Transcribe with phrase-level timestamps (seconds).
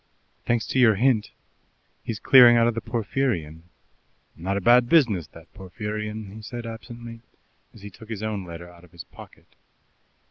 [0.47, 1.29] "Thanks to your hint,
[2.01, 3.61] he's clearing out of the Porphyrion."
[4.35, 7.21] "Not a bad business that Porphyrion," he said absently,
[7.71, 9.45] as he took his own letter out of his pocket.